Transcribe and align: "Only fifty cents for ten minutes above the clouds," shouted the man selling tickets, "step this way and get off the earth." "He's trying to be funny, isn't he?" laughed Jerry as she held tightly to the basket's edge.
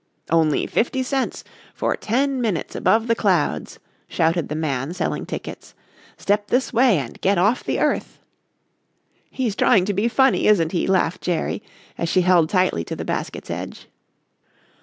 "Only 0.31 0.65
fifty 0.65 1.03
cents 1.03 1.43
for 1.75 1.95
ten 1.95 2.41
minutes 2.41 2.75
above 2.75 3.05
the 3.05 3.13
clouds," 3.13 3.77
shouted 4.07 4.49
the 4.49 4.55
man 4.55 4.95
selling 4.95 5.27
tickets, 5.27 5.75
"step 6.17 6.47
this 6.47 6.73
way 6.73 6.97
and 6.97 7.21
get 7.21 7.37
off 7.37 7.63
the 7.63 7.77
earth." 7.79 8.17
"He's 9.29 9.55
trying 9.55 9.85
to 9.85 9.93
be 9.93 10.07
funny, 10.07 10.47
isn't 10.47 10.71
he?" 10.71 10.87
laughed 10.87 11.21
Jerry 11.21 11.61
as 11.99 12.09
she 12.09 12.21
held 12.21 12.49
tightly 12.49 12.83
to 12.85 12.95
the 12.95 13.05
basket's 13.05 13.51
edge. 13.51 13.89